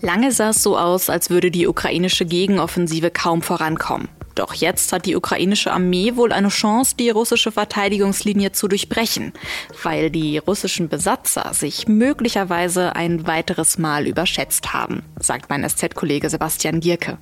[0.00, 4.08] Lange sah es so aus, als würde die ukrainische Gegenoffensive kaum vorankommen.
[4.34, 9.32] Doch jetzt hat die ukrainische Armee wohl eine Chance, die russische Verteidigungslinie zu durchbrechen,
[9.82, 16.80] weil die russischen Besatzer sich möglicherweise ein weiteres Mal überschätzt haben, sagt mein SZ-Kollege Sebastian
[16.80, 17.18] Gierke.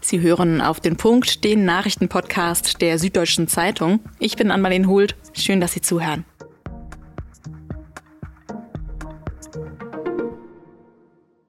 [0.00, 4.00] Sie hören auf den Punkt den Nachrichtenpodcast der Süddeutschen Zeitung.
[4.18, 5.16] Ich bin Anmalin Hult.
[5.32, 6.24] Schön, dass Sie zuhören.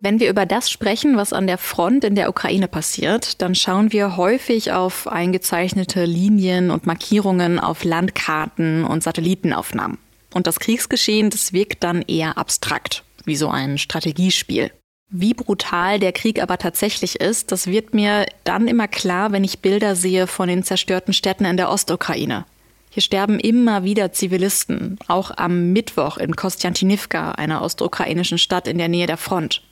[0.01, 3.91] Wenn wir über das sprechen, was an der Front in der Ukraine passiert, dann schauen
[3.91, 9.97] wir häufig auf eingezeichnete Linien und Markierungen auf Landkarten und Satellitenaufnahmen.
[10.33, 14.71] Und das Kriegsgeschehen, das wirkt dann eher abstrakt, wie so ein Strategiespiel.
[15.11, 19.59] Wie brutal der Krieg aber tatsächlich ist, das wird mir dann immer klar, wenn ich
[19.59, 22.45] Bilder sehe von den zerstörten Städten in der Ostukraine.
[22.91, 28.87] Hier sterben immer wieder Zivilisten, auch am Mittwoch in Kostjantinivka, einer ostukrainischen Stadt in der
[28.87, 29.63] Nähe der Front.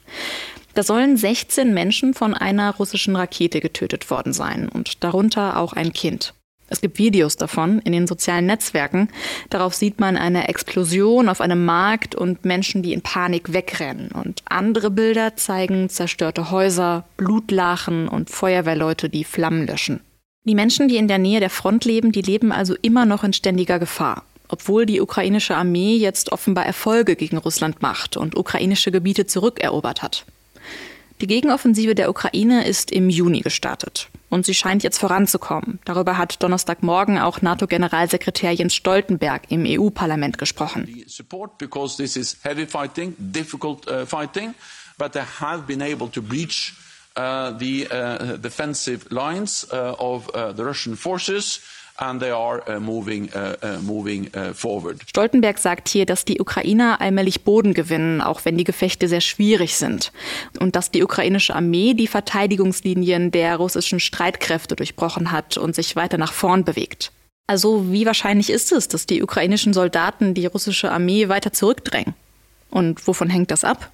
[0.73, 5.93] Da sollen 16 Menschen von einer russischen Rakete getötet worden sein und darunter auch ein
[5.93, 6.33] Kind.
[6.69, 9.09] Es gibt Videos davon in den sozialen Netzwerken.
[9.49, 14.11] Darauf sieht man eine Explosion auf einem Markt und Menschen, die in Panik wegrennen.
[14.11, 20.01] Und andere Bilder zeigen zerstörte Häuser, Blutlachen und Feuerwehrleute, die Flammen löschen.
[20.43, 23.33] Die Menschen, die in der Nähe der Front leben, die leben also immer noch in
[23.33, 24.23] ständiger Gefahr.
[24.49, 30.25] Obwohl die ukrainische Armee jetzt offenbar Erfolge gegen Russland macht und ukrainische Gebiete zurückerobert hat.
[31.19, 35.79] Die Gegenoffensive der Ukraine ist im Juni gestartet und sie scheint jetzt voranzukommen.
[35.83, 40.87] Darüber hat Donnerstagmorgen auch NATO-Generalsekretär Jens Stoltenberg im EU-Parlament gesprochen.
[50.95, 51.61] forces.
[51.97, 55.01] Are uh, moving, uh, moving forward.
[55.07, 59.75] Stoltenberg sagt hier, dass die Ukrainer allmählich Boden gewinnen, auch wenn die Gefechte sehr schwierig
[59.75, 60.11] sind.
[60.59, 66.17] Und dass die ukrainische Armee die Verteidigungslinien der russischen Streitkräfte durchbrochen hat und sich weiter
[66.17, 67.11] nach vorn bewegt.
[67.47, 72.13] Also wie wahrscheinlich ist es, dass die ukrainischen Soldaten die russische Armee weiter zurückdrängen?
[72.69, 73.89] Und wovon hängt das ab?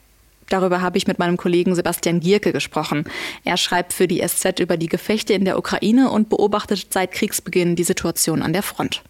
[0.50, 3.06] Darüber habe ich mit meinem Kollegen Sebastian Gierke gesprochen.
[3.44, 7.76] Er schreibt für die SZ über die Gefechte in der Ukraine und beobachtet seit Kriegsbeginn
[7.76, 9.04] die Situation an der Front.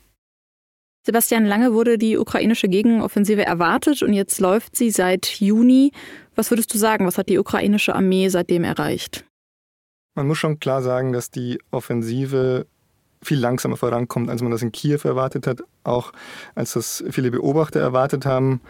[1.06, 5.92] Sebastian, lange wurde die ukrainische Gegenoffensive erwartet und jetzt läuft sie seit Juni.
[6.36, 9.26] Was würdest du sagen, was hat die ukrainische Armee seitdem erreicht?
[10.16, 12.68] Man muss schon klar sagen, dass die Offensive
[13.22, 16.14] viel langsamer vorankommt, als man das in Kiew erwartet hat, auch
[16.56, 18.62] als das viele Beobachter erwartet haben.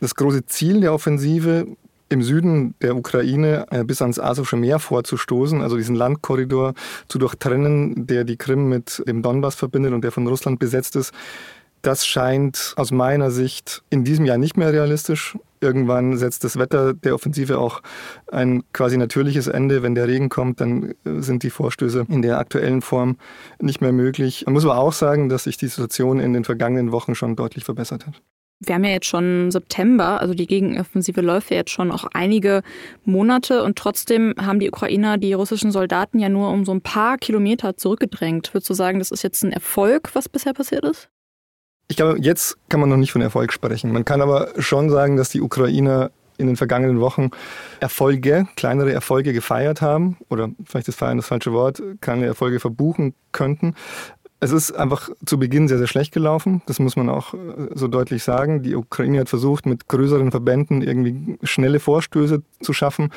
[0.00, 1.66] Das große Ziel der Offensive
[2.08, 6.74] im Süden der Ukraine äh, bis ans Asowsche Meer vorzustoßen, also diesen Landkorridor
[7.08, 11.12] zu durchtrennen, der die Krim mit dem Donbass verbindet und der von Russland besetzt ist.
[11.82, 15.38] Das scheint aus meiner Sicht in diesem Jahr nicht mehr realistisch.
[15.60, 17.82] Irgendwann setzt das Wetter der Offensive auch
[18.30, 19.82] ein quasi natürliches Ende.
[19.82, 23.16] Wenn der Regen kommt, dann äh, sind die Vorstöße in der aktuellen Form
[23.60, 24.44] nicht mehr möglich.
[24.46, 27.64] Man muss aber auch sagen, dass sich die Situation in den vergangenen Wochen schon deutlich
[27.64, 28.22] verbessert hat.
[28.60, 32.62] Wir haben ja jetzt schon September, also die Gegenoffensive läuft ja jetzt schon auch einige
[33.04, 37.18] Monate und trotzdem haben die Ukrainer die russischen Soldaten ja nur um so ein paar
[37.18, 38.52] Kilometer zurückgedrängt.
[38.52, 41.08] Würdest du sagen, das ist jetzt ein Erfolg, was bisher passiert ist?
[41.86, 43.92] Ich glaube, jetzt kann man noch nicht von Erfolg sprechen.
[43.92, 47.30] Man kann aber schon sagen, dass die Ukrainer in den vergangenen Wochen
[47.80, 53.14] Erfolge, kleinere Erfolge gefeiert haben oder vielleicht ist Feiern das falsche Wort, kleine Erfolge verbuchen
[53.32, 53.74] könnten.
[54.40, 56.62] Es ist einfach zu Beginn sehr, sehr schlecht gelaufen.
[56.66, 57.38] Das muss man auch äh,
[57.74, 58.62] so deutlich sagen.
[58.62, 63.10] Die Ukraine hat versucht, mit größeren Verbänden irgendwie schnelle Vorstöße zu schaffen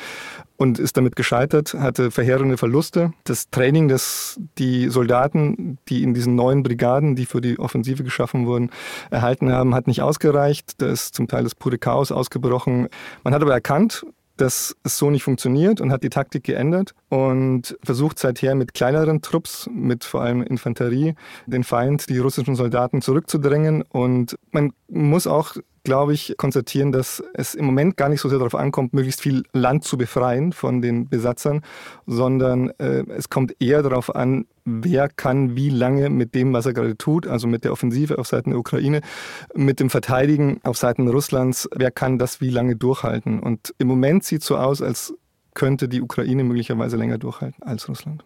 [0.56, 3.12] und ist damit gescheitert, hatte verheerende Verluste.
[3.24, 8.46] Das Training, das die Soldaten, die in diesen neuen Brigaden, die für die Offensive geschaffen
[8.46, 8.70] wurden,
[9.10, 10.82] erhalten haben, hat nicht ausgereicht.
[10.82, 12.88] Da ist zum Teil das pure Chaos ausgebrochen.
[13.22, 14.04] Man hat aber erkannt,
[14.42, 19.22] dass es so nicht funktioniert und hat die Taktik geändert und versucht seither mit kleineren
[19.22, 21.14] Trupps, mit vor allem Infanterie,
[21.46, 23.82] den Feind, die russischen Soldaten zurückzudrängen.
[23.82, 28.38] Und man muss auch glaube ich, konstatieren, dass es im Moment gar nicht so sehr
[28.38, 31.62] darauf ankommt, möglichst viel Land zu befreien von den Besatzern,
[32.06, 36.72] sondern äh, es kommt eher darauf an, wer kann wie lange mit dem, was er
[36.72, 39.00] gerade tut, also mit der Offensive auf Seiten der Ukraine,
[39.54, 43.40] mit dem Verteidigen auf Seiten Russlands, wer kann das wie lange durchhalten.
[43.40, 45.14] Und im Moment sieht es so aus, als
[45.54, 48.24] könnte die Ukraine möglicherweise länger durchhalten als Russland.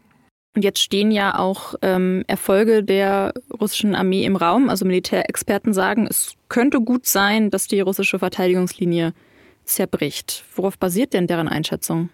[0.54, 4.70] Und jetzt stehen ja auch ähm, Erfolge der russischen Armee im Raum.
[4.70, 9.12] Also Militärexperten sagen, es könnte gut sein, dass die russische Verteidigungslinie
[9.64, 10.44] zerbricht.
[10.54, 12.08] Worauf basiert denn deren Einschätzung?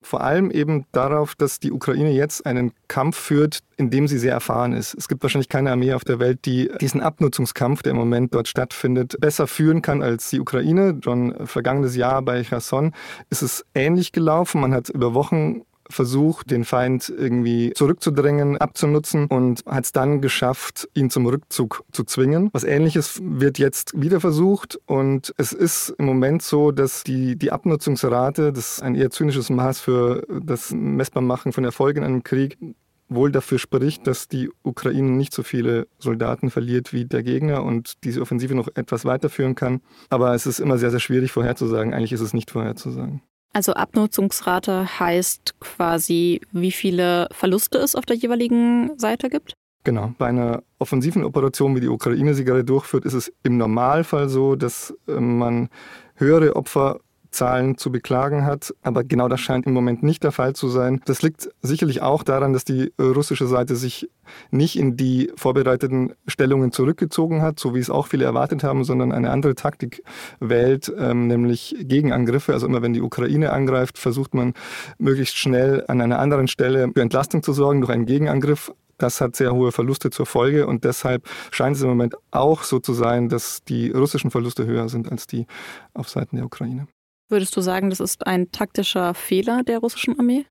[0.00, 4.32] Vor allem eben darauf, dass die Ukraine jetzt einen Kampf führt, in dem sie sehr
[4.32, 4.94] erfahren ist.
[4.94, 8.48] Es gibt wahrscheinlich keine Armee auf der Welt, die diesen Abnutzungskampf, der im Moment dort
[8.48, 11.00] stattfindet, besser führen kann als die Ukraine.
[11.02, 12.92] Schon vergangenes Jahr bei Cherson
[13.30, 14.60] ist es ähnlich gelaufen.
[14.60, 20.88] Man hat über Wochen versucht, den Feind irgendwie zurückzudrängen, abzunutzen und hat es dann geschafft,
[20.94, 22.50] ihn zum Rückzug zu zwingen.
[22.52, 27.52] Was ähnliches wird jetzt wieder versucht und es ist im Moment so, dass die, die
[27.52, 32.58] Abnutzungsrate, das ist ein eher zynisches Maß für das Messbarmachen von Erfolgen in einem Krieg,
[33.08, 38.04] wohl dafür spricht, dass die Ukraine nicht so viele Soldaten verliert wie der Gegner und
[38.04, 39.80] diese Offensive noch etwas weiterführen kann.
[40.10, 41.94] Aber es ist immer sehr, sehr schwierig vorherzusagen.
[41.94, 43.22] Eigentlich ist es nicht vorherzusagen.
[43.58, 49.54] Also Abnutzungsrate heißt quasi, wie viele Verluste es auf der jeweiligen Seite gibt?
[49.82, 50.14] Genau.
[50.16, 54.54] Bei einer offensiven Operation, wie die Ukraine sie gerade durchführt, ist es im Normalfall so,
[54.54, 55.70] dass äh, man
[56.14, 57.00] höhere Opfer
[57.38, 58.74] Zahlen zu beklagen hat.
[58.82, 61.00] Aber genau das scheint im Moment nicht der Fall zu sein.
[61.04, 64.10] Das liegt sicherlich auch daran, dass die russische Seite sich
[64.50, 69.12] nicht in die vorbereiteten Stellungen zurückgezogen hat, so wie es auch viele erwartet haben, sondern
[69.12, 70.02] eine andere Taktik
[70.40, 72.52] wählt, ähm, nämlich Gegenangriffe.
[72.52, 74.54] Also immer wenn die Ukraine angreift, versucht man
[74.98, 78.72] möglichst schnell an einer anderen Stelle für Entlastung zu sorgen durch einen Gegenangriff.
[78.98, 82.80] Das hat sehr hohe Verluste zur Folge und deshalb scheint es im Moment auch so
[82.80, 85.46] zu sein, dass die russischen Verluste höher sind als die
[85.94, 86.88] auf Seiten der Ukraine.
[87.28, 90.46] Würdest du sagen, das ist ein taktischer Fehler der russischen Armee?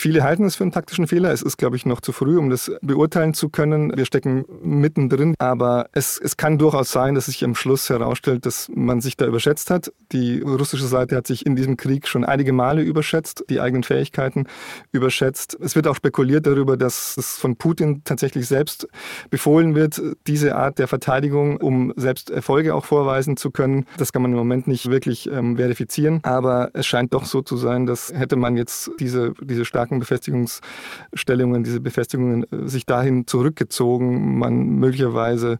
[0.00, 1.32] Viele halten es für einen taktischen Fehler.
[1.32, 3.96] Es ist, glaube ich, noch zu früh, um das beurteilen zu können.
[3.96, 5.34] Wir stecken mittendrin.
[5.40, 9.26] Aber es, es kann durchaus sein, dass sich am Schluss herausstellt, dass man sich da
[9.26, 9.92] überschätzt hat.
[10.12, 14.46] Die russische Seite hat sich in diesem Krieg schon einige Male überschätzt, die eigenen Fähigkeiten
[14.92, 15.58] überschätzt.
[15.60, 18.86] Es wird auch spekuliert darüber, dass es von Putin tatsächlich selbst
[19.30, 23.84] befohlen wird, diese Art der Verteidigung, um selbst Erfolge auch vorweisen zu können.
[23.96, 26.20] Das kann man im Moment nicht wirklich ähm, verifizieren.
[26.22, 29.98] Aber es scheint doch so zu sein, dass hätte man jetzt diese, diese starke starken
[29.98, 35.58] Befestigungsstellungen, diese Befestigungen äh, sich dahin zurückgezogen, man möglicherweise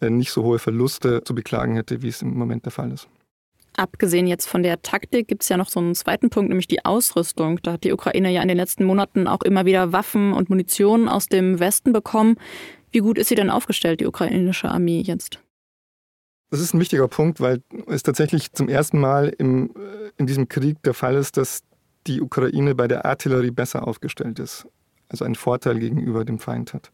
[0.00, 3.08] äh, nicht so hohe Verluste zu beklagen hätte, wie es im Moment der Fall ist.
[3.76, 6.86] Abgesehen jetzt von der Taktik gibt es ja noch so einen zweiten Punkt, nämlich die
[6.86, 7.60] Ausrüstung.
[7.62, 11.08] Da hat die Ukraine ja in den letzten Monaten auch immer wieder Waffen und Munition
[11.08, 12.36] aus dem Westen bekommen.
[12.90, 15.40] Wie gut ist sie denn aufgestellt, die ukrainische Armee jetzt?
[16.50, 20.48] Das ist ein wichtiger Punkt, weil es tatsächlich zum ersten Mal im, äh, in diesem
[20.48, 21.62] Krieg der Fall ist, dass
[22.06, 24.66] die Ukraine bei der Artillerie besser aufgestellt ist,
[25.08, 26.90] also einen Vorteil gegenüber dem Feind hat.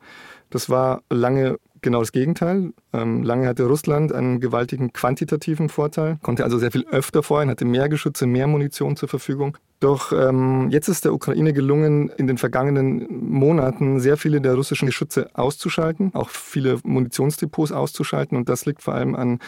[0.51, 2.73] Das war lange genau das Gegenteil.
[2.93, 7.65] Ähm, lange hatte Russland einen gewaltigen quantitativen Vorteil, konnte also sehr viel öfter vorhin, hatte
[7.65, 9.59] mehr Geschütze, mehr Munition zur Verfügung.
[9.81, 14.87] Doch ähm, jetzt ist der Ukraine gelungen, in den vergangenen Monaten sehr viele der russischen
[14.87, 18.39] Geschütze auszuschalten, auch viele Munitionsdepots auszuschalten.
[18.39, 19.41] Und das liegt vor allem an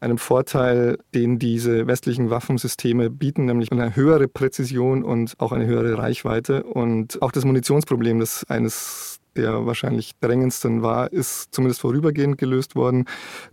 [0.00, 5.98] einem Vorteil, den diese westlichen Waffensysteme bieten, nämlich eine höhere Präzision und auch eine höhere
[5.98, 6.64] Reichweite.
[6.64, 13.04] Und auch das Munitionsproblem, das eines der wahrscheinlich drängendsten war, ist zumindest vorübergehend gelöst worden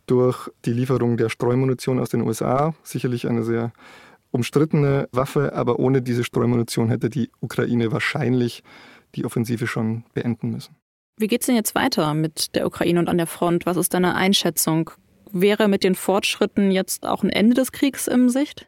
[0.05, 2.73] durch die Lieferung der Streumunition aus den USA.
[2.83, 3.71] Sicherlich eine sehr
[4.31, 8.63] umstrittene Waffe, aber ohne diese Streumunition hätte die Ukraine wahrscheinlich
[9.15, 10.75] die Offensive schon beenden müssen.
[11.17, 13.67] Wie geht es denn jetzt weiter mit der Ukraine und an der Front?
[13.67, 14.89] Was ist deine Einschätzung?
[15.35, 18.67] Wäre mit den Fortschritten jetzt auch ein Ende des Kriegs im Sicht?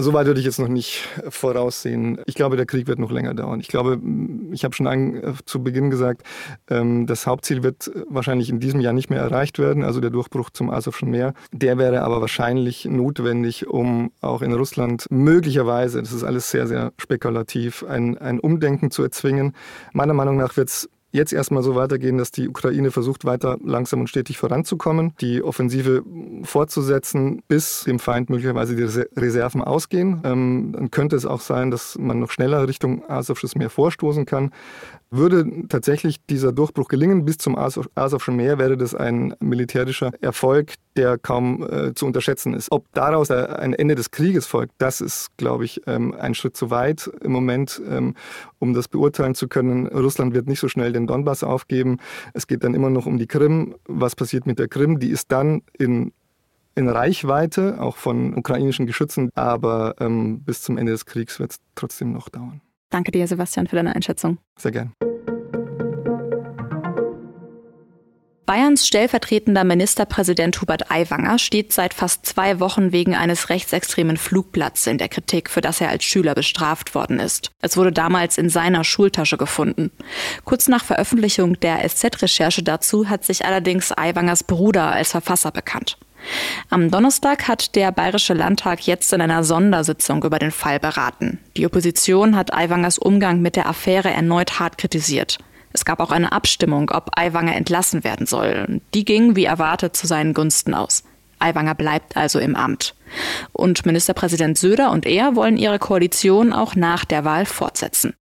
[0.00, 2.20] So weit würde ich jetzt noch nicht voraussehen.
[2.24, 3.60] Ich glaube, der Krieg wird noch länger dauern.
[3.60, 4.00] Ich glaube,
[4.52, 6.22] ich habe schon äh, zu Beginn gesagt,
[6.70, 10.50] ähm, das Hauptziel wird wahrscheinlich in diesem Jahr nicht mehr erreicht werden, also der Durchbruch
[10.50, 11.34] zum Asowschen Meer.
[11.52, 16.92] Der wäre aber wahrscheinlich notwendig, um auch in Russland möglicherweise, das ist alles sehr, sehr
[16.96, 19.54] spekulativ, ein, ein Umdenken zu erzwingen.
[19.92, 24.00] Meiner Meinung nach wird es jetzt erstmal so weitergehen, dass die Ukraine versucht, weiter langsam
[24.00, 26.02] und stetig voranzukommen, die Offensive
[26.42, 28.82] fortzusetzen, bis dem Feind möglicherweise die
[29.18, 30.20] Reserven ausgehen.
[30.24, 34.52] Ähm, dann könnte es auch sein, dass man noch schneller Richtung Asowsches Meer vorstoßen kann.
[35.10, 41.16] Würde tatsächlich dieser Durchbruch gelingen bis zum Asowschen Meer, wäre das ein militärischer Erfolg, der
[41.16, 42.70] kaum äh, zu unterschätzen ist.
[42.70, 46.70] Ob daraus ein Ende des Krieges folgt, das ist, glaube ich, ähm, ein Schritt zu
[46.70, 48.16] weit im Moment, ähm,
[48.58, 49.86] um das beurteilen zu können.
[49.86, 51.98] Russland wird nicht so schnell den Donbass aufgeben.
[52.34, 53.76] Es geht dann immer noch um die Krim.
[53.86, 54.98] Was passiert mit der Krim?
[54.98, 56.12] Die ist dann in
[56.74, 61.58] in Reichweite, auch von ukrainischen Geschützen, aber ähm, bis zum Ende des Kriegs wird es
[61.74, 62.60] trotzdem noch dauern.
[62.90, 64.38] Danke dir, Sebastian, für deine Einschätzung.
[64.58, 64.92] Sehr gern.
[68.48, 74.96] Bayerns stellvertretender Ministerpräsident Hubert Aiwanger steht seit fast zwei Wochen wegen eines rechtsextremen Flugplatz in
[74.96, 77.50] der Kritik, für das er als Schüler bestraft worden ist.
[77.60, 79.90] Es wurde damals in seiner Schultasche gefunden.
[80.46, 85.98] Kurz nach Veröffentlichung der SZ-Recherche dazu hat sich allerdings Aiwangers Bruder als Verfasser bekannt.
[86.70, 91.38] Am Donnerstag hat der Bayerische Landtag jetzt in einer Sondersitzung über den Fall beraten.
[91.56, 95.38] Die Opposition hat Aiwangers Umgang mit der Affäre erneut hart kritisiert.
[95.72, 98.80] Es gab auch eine Abstimmung, ob Aiwanger entlassen werden soll.
[98.94, 101.04] Die ging, wie erwartet, zu seinen Gunsten aus.
[101.38, 102.94] Aiwanger bleibt also im Amt.
[103.52, 108.14] Und Ministerpräsident Söder und er wollen ihre Koalition auch nach der Wahl fortsetzen.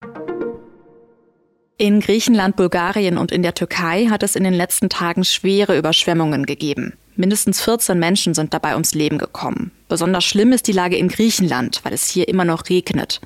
[1.80, 6.46] In Griechenland, Bulgarien und in der Türkei hat es in den letzten Tagen schwere Überschwemmungen
[6.46, 6.94] gegeben.
[7.18, 9.72] Mindestens 14 Menschen sind dabei ums Leben gekommen.
[9.90, 13.22] Besonders schlimm ist die Lage in Griechenland, weil es hier immer noch regnet.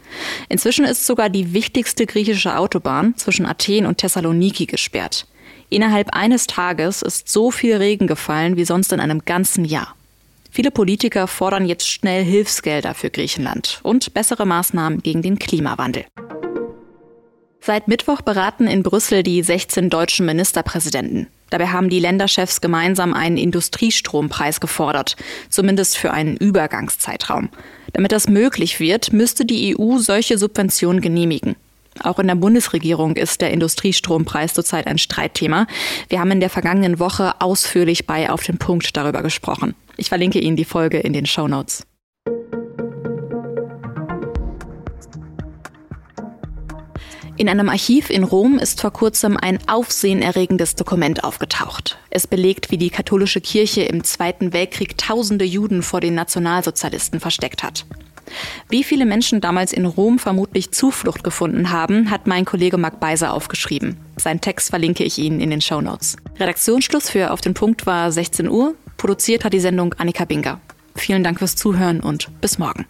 [0.47, 5.27] Inzwischen ist sogar die wichtigste griechische Autobahn zwischen Athen und Thessaloniki gesperrt.
[5.69, 9.95] Innerhalb eines Tages ist so viel Regen gefallen wie sonst in einem ganzen Jahr.
[10.49, 16.05] Viele Politiker fordern jetzt schnell Hilfsgelder für Griechenland und bessere Maßnahmen gegen den Klimawandel.
[17.59, 21.27] Seit Mittwoch beraten in Brüssel die 16 deutschen Ministerpräsidenten.
[21.51, 25.15] Dabei haben die Länderchefs gemeinsam einen Industriestrompreis gefordert,
[25.49, 27.49] zumindest für einen Übergangszeitraum.
[27.93, 31.55] Damit das möglich wird, müsste die EU solche Subventionen genehmigen.
[31.99, 35.67] Auch in der Bundesregierung ist der Industriestrompreis zurzeit ein Streitthema.
[36.07, 39.75] Wir haben in der vergangenen Woche ausführlich bei Auf den Punkt darüber gesprochen.
[39.97, 41.85] Ich verlinke Ihnen die Folge in den Show Notes.
[47.41, 51.97] In einem Archiv in Rom ist vor kurzem ein aufsehenerregendes Dokument aufgetaucht.
[52.11, 57.63] Es belegt, wie die katholische Kirche im Zweiten Weltkrieg tausende Juden vor den Nationalsozialisten versteckt
[57.63, 57.87] hat.
[58.69, 63.33] Wie viele Menschen damals in Rom vermutlich Zuflucht gefunden haben, hat mein Kollege Marc Beiser
[63.33, 63.97] aufgeschrieben.
[64.17, 66.17] Seinen Text verlinke ich Ihnen in den Show Notes.
[66.39, 68.75] Redaktionsschluss für Auf den Punkt war 16 Uhr.
[68.97, 70.61] Produziert hat die Sendung Annika Binger.
[70.93, 72.85] Vielen Dank fürs Zuhören und bis morgen.